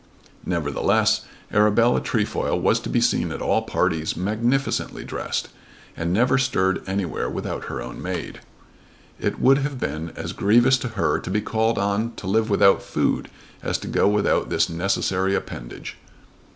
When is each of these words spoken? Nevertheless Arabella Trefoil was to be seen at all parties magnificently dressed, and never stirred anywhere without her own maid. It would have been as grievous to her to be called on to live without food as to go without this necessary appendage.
Nevertheless 0.47 1.25
Arabella 1.53 2.01
Trefoil 2.01 2.59
was 2.59 2.79
to 2.79 2.89
be 2.89 2.99
seen 2.99 3.31
at 3.31 3.39
all 3.39 3.61
parties 3.61 4.17
magnificently 4.17 5.03
dressed, 5.05 5.49
and 5.95 6.11
never 6.11 6.39
stirred 6.39 6.81
anywhere 6.87 7.29
without 7.29 7.65
her 7.65 7.83
own 7.83 8.01
maid. 8.01 8.39
It 9.19 9.39
would 9.39 9.59
have 9.59 9.79
been 9.79 10.09
as 10.15 10.33
grievous 10.33 10.79
to 10.79 10.87
her 10.97 11.19
to 11.19 11.29
be 11.29 11.39
called 11.39 11.77
on 11.77 12.13
to 12.15 12.25
live 12.25 12.49
without 12.49 12.81
food 12.81 13.29
as 13.61 13.77
to 13.77 13.87
go 13.87 14.07
without 14.07 14.49
this 14.49 14.69
necessary 14.69 15.35
appendage. 15.35 15.97